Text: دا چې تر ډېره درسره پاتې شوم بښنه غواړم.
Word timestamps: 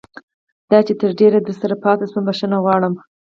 دا 0.71 0.79
چې 0.87 0.93
تر 1.01 1.09
ډېره 1.19 1.39
درسره 1.47 1.75
پاتې 1.83 2.05
شوم 2.11 2.23
بښنه 2.27 2.57
غواړم. 2.63 2.93